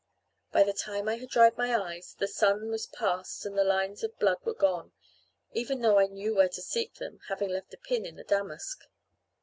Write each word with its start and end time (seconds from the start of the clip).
By 0.51 0.63
the 0.63 0.73
time 0.73 1.07
I 1.07 1.17
had 1.17 1.29
dried 1.29 1.59
my 1.59 1.77
eyes 1.79 2.15
the 2.17 2.27
sun 2.27 2.69
was 2.69 2.87
passed 2.87 3.45
and 3.45 3.55
the 3.55 3.63
lines 3.63 4.03
of 4.03 4.17
blood 4.17 4.39
were 4.43 4.55
gone, 4.55 4.93
even 5.53 5.81
though 5.81 5.99
I 5.99 6.07
knew 6.07 6.33
where 6.33 6.49
to 6.49 6.61
seek 6.63 6.95
them, 6.95 7.19
having 7.27 7.49
left 7.51 7.75
a 7.75 7.77
pin 7.77 8.07
in 8.07 8.15
the 8.15 8.23
damask. 8.23 8.85